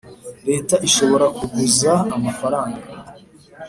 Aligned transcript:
Leta 0.47 0.75
ishobora 0.87 1.25
kuguza 1.37 1.91
amafaranga 2.17 2.79